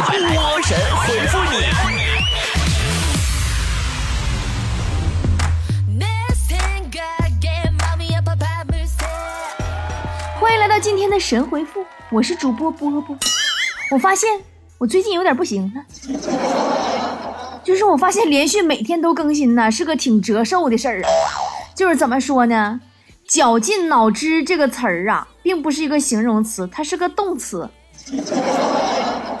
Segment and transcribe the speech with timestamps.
[0.00, 1.66] 波神回复你。
[10.40, 13.14] 欢迎来到今天的神回复，我是主播波波。
[13.90, 14.40] 我发现
[14.78, 15.84] 我最近有点不行了，
[17.62, 21.08] 就是我发现连续每天都更新呢，是个挺折寿的事儿啊。
[21.74, 22.80] 就是怎么说呢？
[23.28, 27.68] 绞尽脑汁这个词儿啊，并不是一个形容词，它是个动词，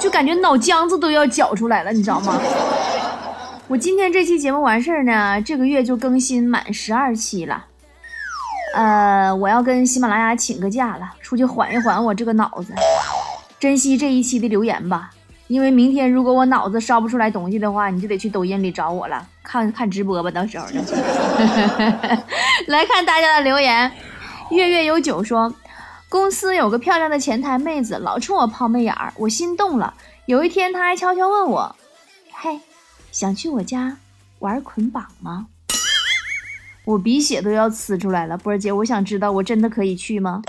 [0.02, 2.36] 就感觉脑浆子都要绞出来了，你知道吗？
[3.68, 7.66] 我今天这期节目完事儿呢，这个月就更新满十二期了。
[8.74, 12.74] 呃，我要跟喜马拉雅请个假了，出去缓一缓我这个脑子，
[13.60, 15.10] 珍惜这一期的留言吧。
[15.46, 20.28] 因为明天如果我脑子烧不出来东西的话，你就得去抖音里找我了，看看直播吧。
[20.32, 20.82] 到时候呢，
[22.66, 23.92] 来看大家的留言。
[24.50, 25.54] 月月有酒说，
[26.12, 29.94] 公司有个漂亮的前台妹子，老冲我抛媚眼儿，我心动了。
[30.26, 31.74] 有一天，她还悄悄问我
[32.30, 32.60] ：“嘿，
[33.10, 33.96] 想去我家
[34.40, 35.46] 玩捆绑吗？”
[36.84, 40.42] 我鼻血都要呲出来了，波儿姐，我想知道，我真的可以去吗？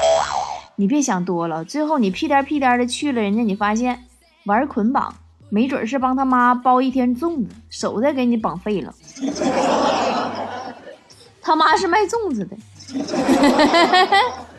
[0.75, 4.03] 你别想多了，最后你屁颠屁颠的去了，人家你发现。
[4.43, 5.16] 玩捆绑，
[5.47, 8.93] 没准是帮他妈包一天粽子，手再给你绑废了。
[11.41, 12.57] 他妈是卖粽子的。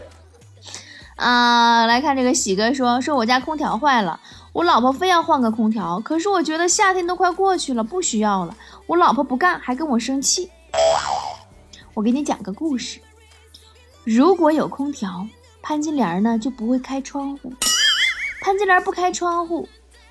[1.16, 4.18] 啊，来看这个喜哥说说我家空调坏了，
[4.52, 8.56] 我老婆非要换个空调，可是我觉得夏天都快过去了，不需要了。
[8.86, 10.50] 我老婆不干，还跟我生气。
[11.94, 13.00] 我给你讲个故事，
[14.02, 15.28] 如果有空调，
[15.62, 17.52] 潘金莲呢就不会开窗户。
[18.42, 19.68] 潘金莲不开窗户，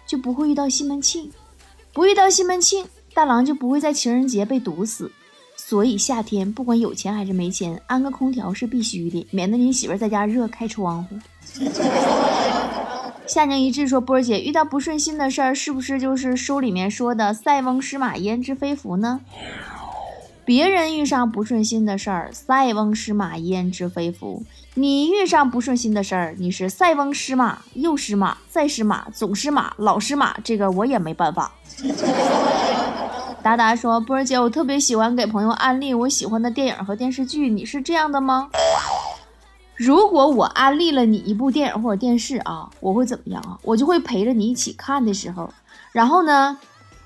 [0.08, 1.30] 就不会遇到西门庆；
[1.92, 5.12] 不遇到西门庆，大郎就不会在情人节被毒死。
[5.74, 11.16] 所以夏天不管有钱还是没钱，安个空调是必须的，免得你媳妇在家热开窗户。
[13.26, 19.22] 夏宁一致说：“波儿姐遇到不顺心的事儿，是不是就是书里面说的‘塞翁失马，焉知非福’呢？”
[20.46, 24.44] 别人遇上不顺心的事儿，塞翁失马焉知非福。
[24.76, 31.52] 你遇上不顺心的事儿，你是塞翁失马又失马再失马总失马老失马，这个我也没办法。
[33.44, 38.48] 达达说：“波儿姐，我特别喜欢给朋友安利我喜欢的电影和电视剧，你是这样的吗？
[39.76, 43.59] 如果我安利了你一部电影或者电视啊，我会怎么样啊？
[43.64, 45.53] 我就会陪着你一起看的时候，
[45.92, 46.58] 然后呢？”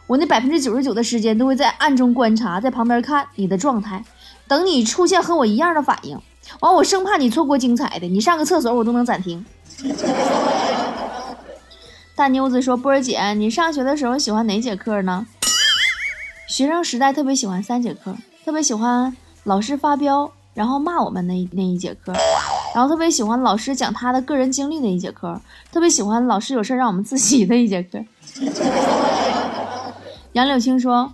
[0.06, 4.06] 我那百分之九十九的时间都会在暗中观察，在旁边看你的状态，
[4.48, 6.18] 等你出现和我一样的反应，
[6.62, 9.46] 完我生怕你错过精彩的，你上个厕所我都能暂停。
[12.16, 15.28] 大妞子说：“波儿姐，你上学的时候喜欢哪节课呢？”
[16.48, 18.16] 学生时代特别喜欢三节课，
[18.46, 22.14] 特别喜欢老师发飙然后骂我们那那一节课，
[22.74, 25.40] 然后特别喜欢老师讲他的个人经历的一节课，
[25.74, 28.00] 特别喜欢老师有事让我们自习的一节课。
[30.32, 31.14] 杨柳青说：“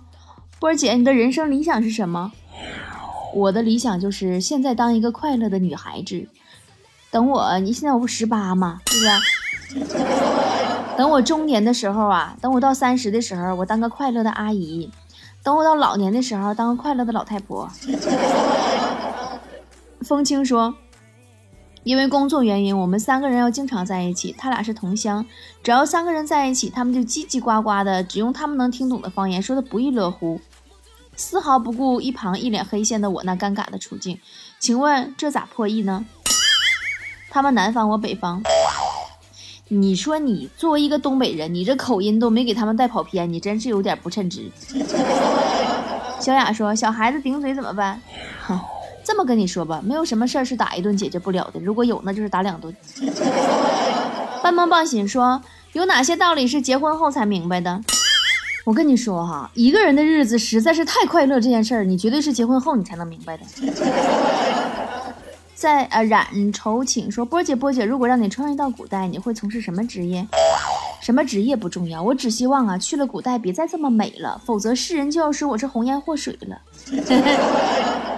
[0.60, 2.30] 波儿姐，你的人生理想是什么？
[3.34, 6.28] 我的理想就是现在当一个快乐的女孩子。
[7.10, 8.80] 等我，你现在我不十八吗？
[8.86, 8.98] 是
[9.74, 10.04] 不是？
[10.96, 14.88] 等我中年的时候啊，等我到三十的时候，我当个快乐的阿姨；
[15.44, 17.70] 等我到老年的时候，当个快乐的老太婆。”
[20.02, 20.74] 风清说。
[21.82, 24.34] 因为工作原因，我们三个人要经常在一起。
[24.38, 25.26] 他俩是同乡，
[25.62, 30.40] 只要三个人在一起，他们就叽叽呱呱的，只用他们能听懂的方言，说的不亦乐乎，
[31.14, 34.18] 丝毫不顾一旁一脸黑线的我那尴尬的处境。
[34.58, 36.06] 请问这咋破译呢？
[37.28, 38.40] 他们南方，我北方。
[39.68, 44.50] 你说你作为一个东北人，你这口音都没给他们带跑偏，你真是有点不称职。
[46.20, 48.00] 小雅说：“小孩子顶嘴怎么办？”
[48.46, 48.60] 哼。
[49.06, 51.60] 这么跟你说吧，没有什么事儿是打一顿解决不了的。
[51.60, 52.74] 如果有，那就是打两顿。
[54.42, 55.42] 半梦半醒说，
[55.74, 57.82] 有哪些道理是结婚后才明白的？
[58.64, 63.42] 我跟你说哈，一个人的日子实在是太快乐，这件事儿你绝对是结婚后你才能明白的。
[65.64, 70.26] 在呃染愁请说，波姐波姐，如果让你穿越到古代，你会从事什么职业？
[71.00, 76.60] 什么职业不重要，我只希望啊，去了古代别再这么美了，否则世人就要说我是红颜祸水了。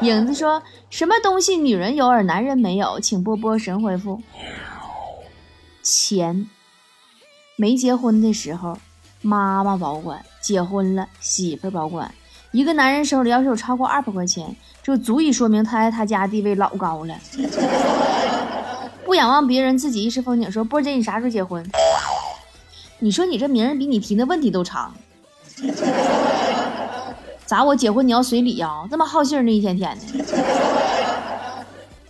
[0.00, 0.60] 影子说
[0.90, 2.98] 什么东西女人有而男人没有？
[2.98, 4.20] 请波波神回复。
[5.84, 6.48] 钱。
[7.54, 8.76] 没结婚的时候，
[9.22, 12.12] 妈妈保管；结婚了，媳妇保管。
[12.56, 17.14] 一个男人手里要是有超过二百块钱，就足以说明他在他家地位老高了。
[19.04, 20.50] 不仰望别人，自己一时风景。
[20.50, 21.62] 说波姐，你啥时候结婚？
[23.00, 24.94] 你说你这名儿比你提那问题都长，
[27.44, 28.86] 咋我结婚你要随礼呀？
[28.90, 30.04] 这么好信儿呢，一天天的。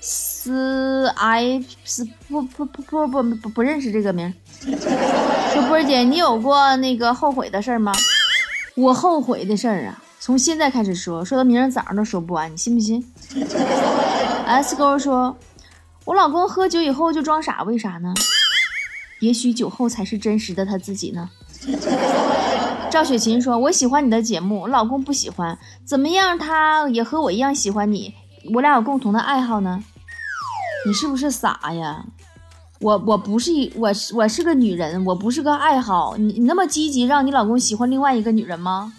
[0.00, 4.32] s i 是不不不不不不认识这个名。
[4.60, 7.92] 说波姐，你有过那个后悔的事儿吗？
[8.76, 13.00] 我后悔的事儿啊，从现在开始说，说到明儿早上都说不完，你信不信
[14.44, 15.36] ？S 哥说，
[16.04, 18.12] 我老公喝酒以后就装傻，为啥呢？
[19.20, 21.30] 也许酒后才是真实的他自己呢。
[22.90, 26.36] 赵雪琴说：“我喜欢你的节目，我老公不喜欢，怎么样？
[26.36, 28.12] 他也和我一样喜欢你，
[28.52, 29.84] 我俩有共同的爱好呢。
[30.88, 32.04] 你是不是傻呀？
[32.80, 36.16] 我我不是一我是我是个女人，我不是个爱好。
[36.16, 38.92] 你你那么积极，让你老公喜欢另外一个女人吗？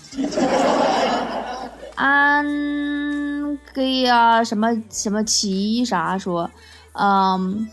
[1.98, 2.46] 安
[3.74, 6.50] 给呀什么什么奇啥说，
[6.94, 7.68] 嗯，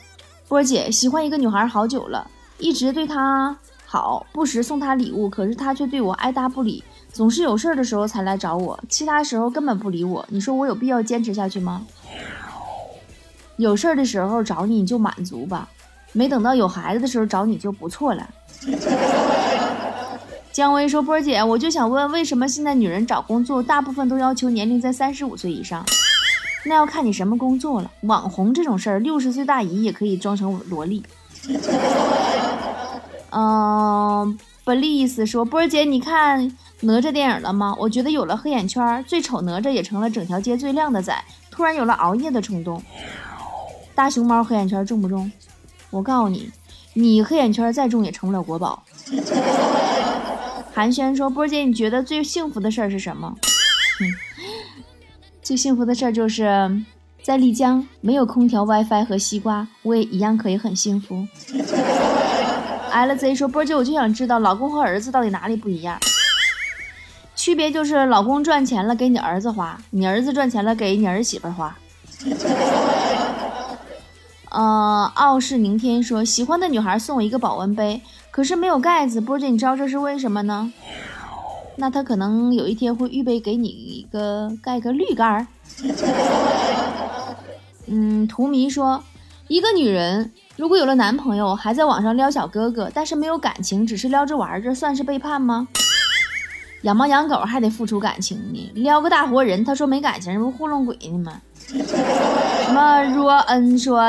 [0.48, 2.26] 波姐喜欢一个女孩好久了，
[2.58, 3.56] 一直对她。”
[3.86, 6.82] 好，不时送她礼物，可是她却对我爱答不理，
[7.12, 10.24] 总是有事的时候才来找我，其他时候根本不理我。
[10.30, 11.86] 你说我有必要坚持下去吗？
[13.56, 15.68] 有事的时候找你，你就满足吧，
[16.12, 18.28] 没等到有孩子的时候找你就不错了。
[20.54, 25.84] 姜薇说：“波儿姐，我就想问，为什么现在女人找工作大部分都要求年龄在三十五岁以上？
[26.64, 27.90] 那要看你什么工作了。
[28.02, 31.02] 网红这种事儿，六十岁大姨也可以装成萝莉。
[33.34, 37.74] ”嗯，不利意思说，波儿姐，你看哪吒电影了吗？
[37.76, 41.12] 我觉得有了黑眼圈，最丑哪吒也成了整条街最靓的仔。
[41.50, 42.80] 突然有了熬夜的冲动。
[43.92, 45.32] 大熊猫黑眼圈重不重？
[45.90, 46.48] 我告诉你，
[46.92, 48.84] 你黑眼圈再重也成不了国宝。
[50.74, 53.32] 寒暄说，波姐，你觉得最幸福的事儿是什么？
[55.40, 56.82] 最幸福的事儿就是
[57.22, 61.28] 在丽江没有空调、WiFi 和西瓜，我也一样可以很幸福。
[62.90, 65.96] LZ 说：“波姐，我就想知道老公和儿子到底哪里不一样？
[67.36, 71.78] 区别就是老公赚钱了给你儿子花，你儿子赚钱了给你儿媳妇花。”
[74.50, 78.00] 呃，傲视明天说：“喜欢的女孩送我一个保温杯，
[78.34, 79.20] 可是没有盖子。
[79.20, 80.72] 波姐，你知道这是为什么呢？
[81.76, 85.46] 那他可能有一天会预备给你一个盖个绿盖儿。
[87.86, 89.04] ”嗯，图迷说
[89.46, 95.69] ：“一个女人。”如果有了男朋友，还在网上撩小哥哥，但是没有感情，只是撩着玩，这算是背叛吗？
[96.82, 101.40] 养猫养狗还得付出感情呢，撩个大活人，他说没感情，这不糊弄鬼呢吗？
[101.69, 104.02] 什么若恩说，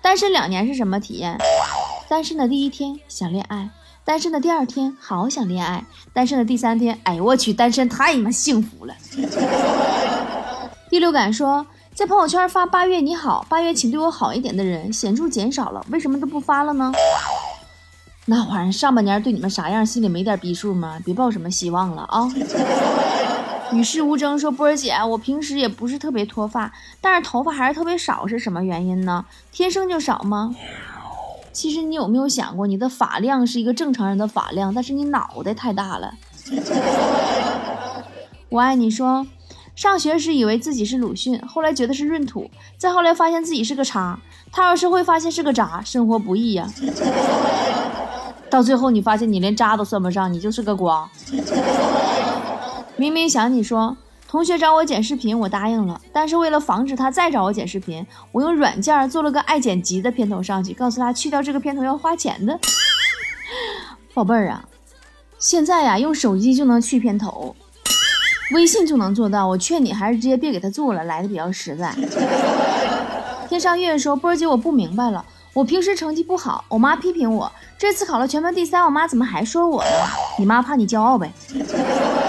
[0.00, 1.36] 单身两年是什么体验？
[2.08, 3.70] 单身的第一天想恋爱，
[4.04, 8.94] 单身的第二天好想恋爱，单身的第三天，哎呦我去，单身太他妈幸福了。
[10.90, 11.66] 第六感说。
[11.96, 16.92] 在朋友圈发“八月你好，八月请对我好一点”的人显著减少了，为什么都不发了呢？
[18.26, 21.00] 那玩意儿上半年对你们啥样，心里没点逼数吗？
[21.06, 22.28] 别抱什么希望了啊！
[23.72, 26.70] 与世无争说波儿姐，我平时也不是特别脱发，
[27.00, 29.24] 但是头发还是特别少，是什么原因呢？
[29.50, 30.54] 天生就少吗？
[31.56, 36.12] 其实你有没有想过，你的发量是一个正常人的发量，但是你脑袋太大了。
[38.50, 39.26] 我爱你说。
[39.74, 44.18] 上学时以为自己是鲁迅，后来觉得是闰土，再后来发现自己是个叉。
[44.50, 46.66] 他要是会发现是个渣，生活不易呀。
[48.48, 51.10] 到最后你发现你连渣都算不上，你就是个瓜。
[52.96, 53.94] 明明想你说，
[54.28, 62.58] 同学找我剪视频，我答应了，但是为了防止他再找我剪视频，我用软件做了个爱剪辑的片头上去，告诉他去掉这个片头要花钱的。
[64.12, 64.68] 宝贝儿啊，
[65.38, 67.54] 现在呀，用手机就能去片头。
[68.52, 71.94] 微信就能做到，我劝你还是直接别给他做了，来的比较实在。
[73.48, 75.24] 天上月月说：“波儿姐，我不明白了，
[75.56, 79.88] 我平时成绩不好，我妈批评我，这次考了全班第三，我妈怎么还说我呢？
[80.38, 81.32] 你妈怕你骄傲呗。”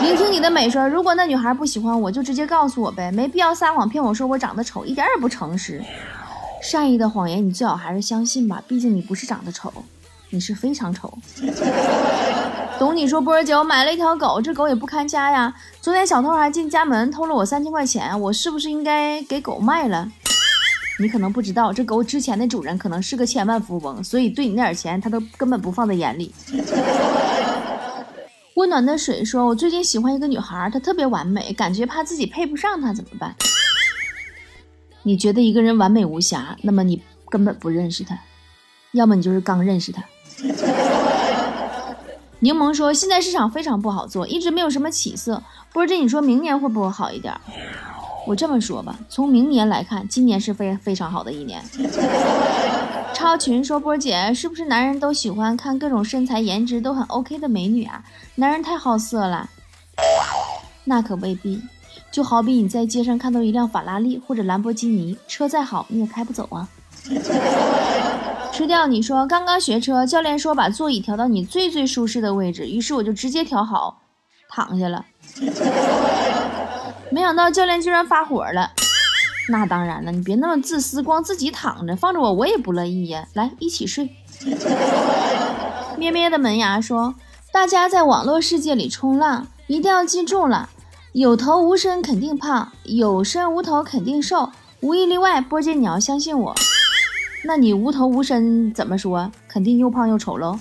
[0.01, 5.83] 聆听你的美说：“如果那女孩不喜欢我，就直接告诉我呗，没必要撒谎骗我说我长得丑，一点也不诚实。
[6.63, 9.73] 善意的谎言，你最好还是相信吧，毕竟你不是长得丑，
[10.29, 11.13] 你是非常丑。
[12.79, 15.53] ”懂你说波儿姐，我买了一条狗，这狗也不看家呀。
[15.81, 20.09] 昨天小偷还进家门偷了我三千块钱，我是不是应该给狗卖了？
[20.99, 26.33] 你可能不知道，这狗之前的主人可能是个千万富翁，所以对你那点钱他都根本不放在眼里。
[28.55, 33.35] 温暖的水说，我最近喜欢一个女孩，她特别完美，感觉怕自己配不上她，怎么办？
[35.03, 36.99] 你觉得一个人完美无瑕，那么你
[37.29, 38.19] 根本不认识他，
[38.93, 40.03] 要么你就是刚认识他。
[42.39, 45.41] 柠檬说：“现在市场非常不好做，一直没有什么起色。
[45.71, 47.33] 波姐，你说明年会不会好一点？
[48.27, 51.63] 我这么说吧，从明年来看，今年是非非常好的一年。”
[53.15, 58.03] 超群说：“波姐，是不是男人都喜欢看各种身材、颜值都很 OK 的美女啊？
[58.35, 59.49] 男人太好色了。”
[60.83, 61.61] 那可未必，
[62.11, 66.67] 就好比你在街上看到一辆法拉利或者兰博基尼，车再好你也开不走啊。
[68.51, 74.01] 吃掉你说刚刚学车，教练说把座椅调到你最最舒适的位置，于是我就直接调好，
[74.49, 75.05] 躺下了。
[77.09, 78.71] 没想到教练居然发火了。
[79.49, 83.25] 那当然了，你别那么自私，光自己躺着放着我，我也不乐意呀。
[83.33, 84.09] 来，一起睡。
[85.97, 87.15] 咩咩的门牙说
[87.51, 90.69] ：“大家在网络世界里冲浪，一定要记住了，
[91.13, 95.39] 有头无身肯定胖，有身无头肯定瘦，无一例外。
[95.39, 96.53] 波姐，你要相信我。
[97.45, 99.31] 那你无头无身怎么说？
[99.47, 100.59] 肯定又胖又丑喽。”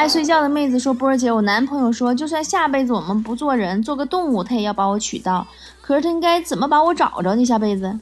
[0.00, 5.46] 爱睡觉的妹子说：“波儿姐，我男朋友说，就算下辈子我们不做人，做个动物，他也要把我娶到。
[5.82, 7.44] 可是他应该怎么把我找着呢？
[7.44, 7.98] 下辈子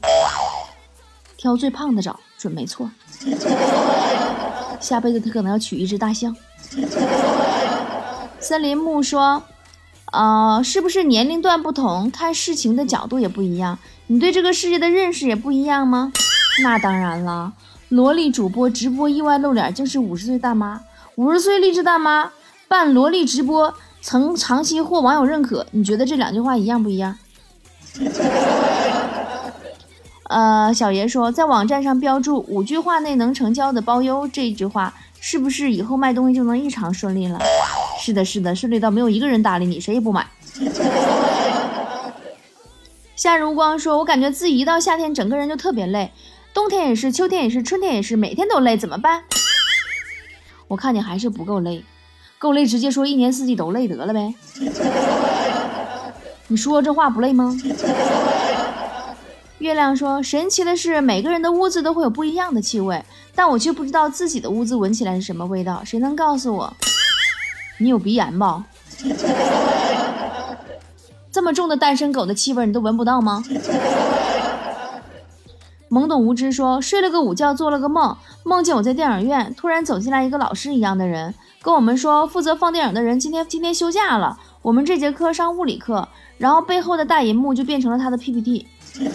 [1.35, 2.89] 挑最胖的找，准没错。
[4.79, 6.33] 下辈子他可能要娶一只大象。”
[8.39, 9.43] 森林木说
[10.13, 13.77] ：“呃，是不是年龄段不同，看事情的角度也不一样？
[14.07, 16.13] 你对这个世界的认识也不一样吗？
[16.63, 17.51] 那当然了，
[17.89, 20.79] 萝莉主播直播意外露脸，竟是五十岁大妈。”
[21.19, 22.31] 五十岁励志大妈
[22.69, 25.67] 办萝莉直播，曾长期获网友认可。
[25.71, 27.17] 你觉得这两句话一样不一样？
[30.29, 37.37] 呃，小爷说，在网站上标注五句话内能成交的包邮，这句话是不是以后卖东西就能异常顺利了？
[37.99, 40.25] 是的，是的，顺利到没有一个人搭理你，谁也不买。
[43.17, 46.13] 夏如光说，我感觉自己一到夏天，整个人就特别累，
[46.53, 49.23] 冬天也是，秋天也是，春天也是，每天都累，怎么办？
[50.69, 51.83] 我看你还是不够累，
[52.37, 54.33] 够累直接说一年四季都累得了呗。
[56.47, 57.57] 你说这话不累吗？
[59.57, 63.03] 月亮说：“神奇的是，每个人的屋子都会有不一样的气味，
[63.35, 65.83] 但我却不知道自己的屋子闻起来是什么味道。
[65.83, 66.73] 谁能告诉我？
[67.79, 68.63] 你有鼻炎吧？
[71.31, 73.43] 这么重的单身狗的气味你都闻不到吗？”
[75.89, 88.67] 懵懂无知说：“睡了个午觉，做了个梦，梦见我在电影院，突然走进来一个老师一样的人，跟我们说，负责放电影的人今天今天休假了，我们这节课上物理课，然后背后的大银幕就变成了他的 PPT。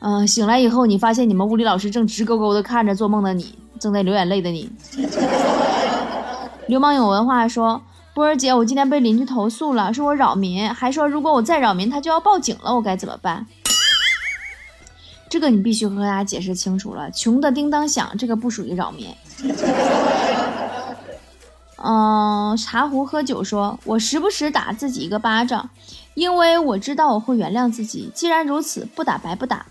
[0.00, 4.68] 嗯，醒来以后，你发现你们物理老师正直勾勾的看着做梦的你，正在流眼泪的你。
[6.66, 7.80] 流氓有文化说：
[8.14, 13.46] 波儿姐，我今天被邻居投诉了，说我扰民，还说如果我再扰民，他就要报警了，我该怎么办？”
[15.30, 19.14] 这个你必须和大家解释清楚了，穷的叮当响，这个不属于扰民。
[21.82, 25.70] 嗯，茶壶喝酒说，我时不时打自己一个巴掌，
[26.14, 28.10] 因为我知道我会原谅自己。
[28.12, 29.66] 既然如此，不打白不打。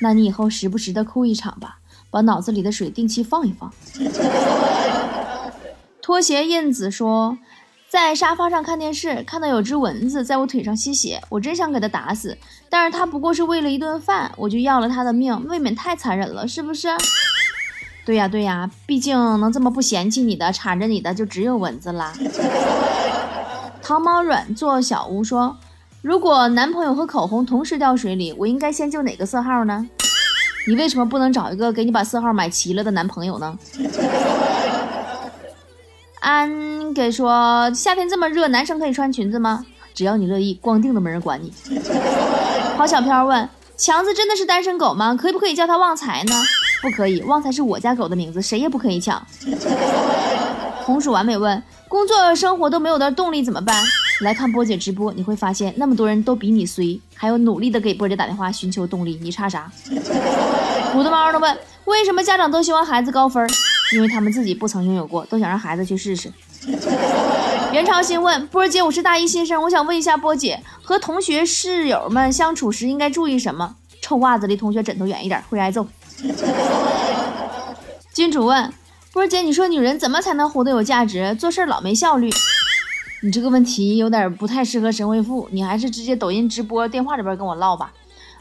[0.00, 3.72] 那你以后时不时的哭一场吧，把脑子里的水定期放一放。
[6.00, 7.36] 拖鞋印子说。
[7.90, 16.86] 在沙发上看电视，看到有只蚊子在我腿上吸血，我真想给它打死，但是它不过是为了一顿饭，我就要了它的命，未免太残忍了，是不是？
[18.06, 22.12] 对呀对呀，毕竟能这么不嫌弃你的，缠着你的就只有蚊子啦。
[23.82, 25.56] 糖猫软做小屋说，
[26.00, 29.84] 如果男朋友和口红同时掉水里，我应该先救哪个色号呢？
[30.68, 33.58] 你为什么不能找一个给你把色号买齐了的男朋友呢？
[36.20, 39.64] 安给说夏天这么热，男生可以穿裙子吗？
[39.94, 41.52] 只要你乐意，光腚都没人管你。
[42.76, 45.16] 郝小飘问强子真的是单身狗吗？
[45.16, 46.34] 可不可以叫他旺财呢？
[46.82, 49.26] 不可以，旺财是我家狗的名字，谁也不可以抢。
[50.84, 53.82] 红薯完美问工作生活都没有的动力怎么办？
[54.20, 59.72] 来看波姐直播，你会发现那么多人都比你衰，还有努力的给波姐打电话寻求动力，你差啥？
[60.92, 63.48] 虎的猫的问为什么家长都希望孩子高分？
[63.92, 66.32] 因为他们自己不曾拥有过，都想让孩子去试试。
[67.72, 73.76] 袁朝新问波姐：“我是大一新生，我想问一下波姐，和同学室友们相处时应该注意什么？
[74.02, 75.86] 臭袜子离同学枕头远一点，会挨揍。”
[78.12, 78.72] 金主问
[79.12, 82.30] 波姐：“你说女人怎么才能活得有价值，做事儿老没效率？”
[83.22, 87.92] 你这个问题有点不太适合神回复，你还是直接抖音直播电话里边跟我唠吧。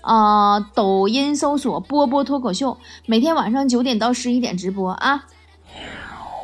[0.01, 5.25] 啊，抖音搜索波波脱口秀，每天晚上九点到十一点直播啊。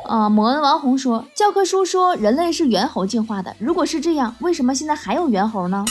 [0.06, 0.28] 啊！
[0.28, 3.56] 摩恩王红说，教科书说人类是猿猴进化的。
[3.58, 5.84] 如果是这样，为什么现在还有猿猴呢？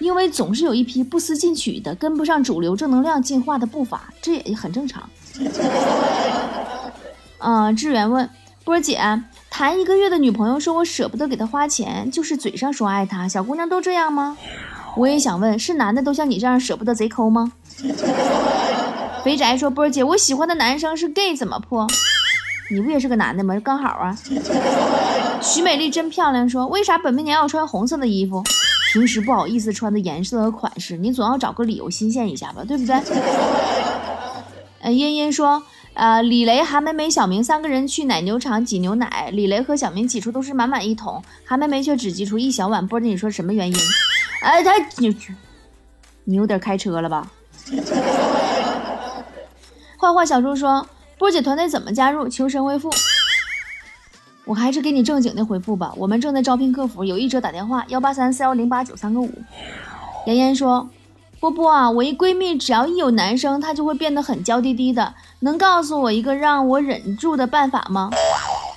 [0.00, 5.08] 因为总是有一批不思进取的，跟不上主流正能量进化的步伐，这也很正常。
[7.38, 7.72] 啊！
[7.72, 8.28] 志远问
[8.64, 8.98] 波姐，
[9.48, 14.36] 谈一个月的女朋友说我舍不得给她花钱，就是嘴上说爱她，小姑娘都这样吗？
[14.96, 17.52] 我也想问，是男的都像你这样舍不得贼抠吗？
[19.24, 21.86] 肥宅说波姐，我喜欢的男生是 gay，怎么破？
[22.70, 23.58] 你不也是个男的吗？
[23.62, 24.16] 刚好啊。
[25.42, 28.42] 徐美丽真漂亮，说为啥本命年要穿红色的衣服？
[28.92, 32.94] 平时不好意思穿的颜色和款式，你总要找个理由新鲜一下吧，对不对？
[34.80, 35.62] 嗯，茵茵说，
[35.94, 43.76] 呃，李雷、韩梅梅、小明三个人去奶牛场挤牛奶，李雷和小明挤出都是满满一桶，韩梅梅却只挤出一小碗，不知道你说什么原因？
[44.42, 45.16] 哎，他你
[46.24, 47.30] 你有点开车了吧？
[49.98, 50.86] 坏坏小猪说，
[51.18, 52.28] 波姐团队怎么加入？
[52.28, 52.90] 求神回复。
[54.44, 59.30] 我还是给你正经的回复吧，我们正在招聘客服，有意者打电话幺八三四幺零八九三个五。
[60.26, 60.88] 妍妍说。
[61.40, 65.12] 波波啊，我一闺蜜只要一有男生，她就会变得很娇滴滴的。
[65.40, 68.08] 能告诉我一个让我忍住的办法吗？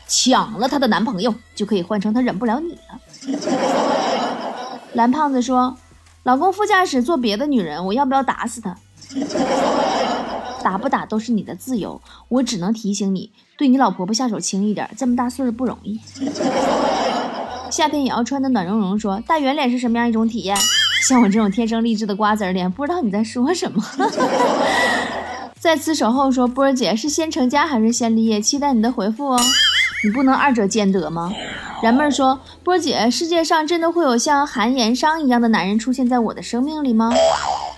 [0.05, 2.99] 抢了她的男朋友，就可以换成她忍不了你了。
[4.91, 5.77] 蓝胖子说
[6.23, 8.75] ：“老公副驾驶坐别的女人，我要不要打死他？
[10.67, 15.97] 打不打都是你的自由，我只能提醒你，对你老婆婆下手轻一点，这么大岁数不容易。
[17.71, 20.57] 夏天也要穿的暖融融说：大圆脸是什么样一种体验？”
[21.07, 23.81] 像我这种天生丽质的瓜子脸，不知道你在说什么。
[25.57, 28.41] 在此守候说，波儿姐是先成家还是先立业？
[28.41, 29.39] 期待你的回复哦。
[30.03, 31.33] 你不能二者兼得吗？
[31.81, 37.13] 然妹儿说，波姐，世界上真的会有像韩延商一样的男人出现在我的生命里吗？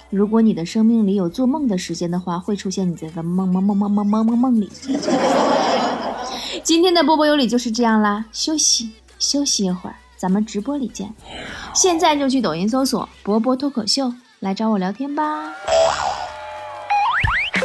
[0.10, 4.72] 如果你的生命里有做梦的时间的话，会出现你在的梦梦梦梦梦梦梦梦里。
[6.64, 8.90] 今天的波波有理就是这样啦，休息
[9.20, 9.96] 休息一会儿。
[10.18, 11.14] 咱们直播里见，
[11.74, 14.12] 现在就去抖音搜索“波波脱口秀”
[14.42, 15.54] 来找我聊天吧。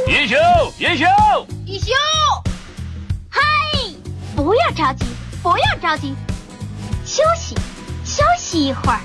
[0.06, 0.36] 云修，
[0.78, 1.06] 云修，
[1.66, 1.92] 云修，
[3.28, 3.40] 嗨，
[4.36, 5.06] 不要着急，
[5.42, 6.14] 不要着急，
[7.04, 7.56] 休息，
[8.04, 9.00] 休息一会儿。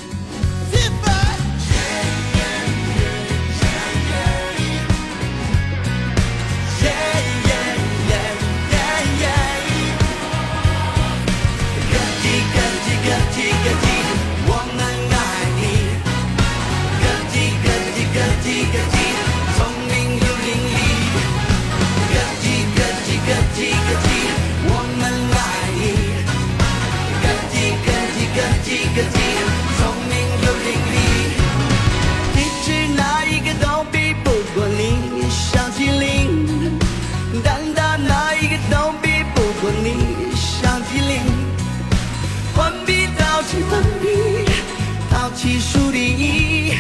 [45.42, 46.74] 奇数第一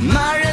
[0.00, 0.43] 骂人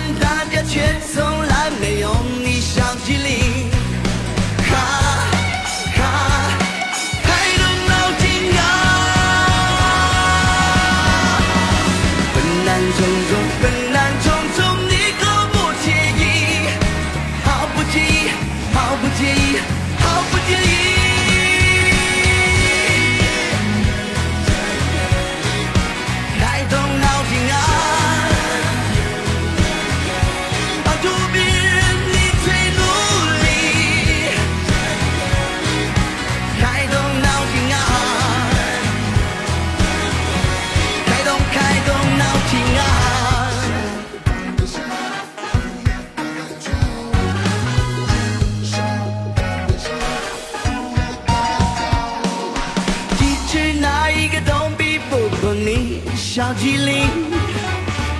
[56.61, 57.09] 机灵，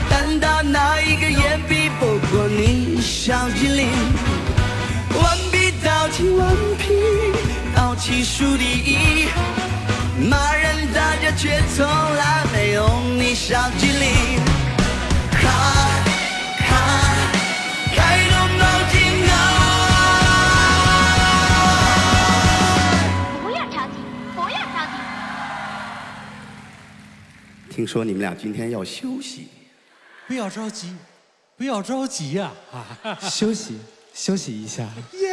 [0.10, 3.00] 难道哪一个也比不过你？
[3.00, 3.88] 小机灵，
[5.14, 6.50] 顽皮到起顽
[6.80, 6.92] 皮，
[7.76, 9.28] 傲气数第一，
[10.28, 13.36] 骂人大家却从来没有你。
[13.36, 14.10] 小机灵，
[27.82, 29.48] 听说你们俩今天要休息，
[30.28, 30.96] 不要着急，
[31.58, 32.52] 不要着急呀。
[32.72, 33.80] 啊，休息
[34.14, 34.88] 休息一下。
[35.20, 35.28] 耶！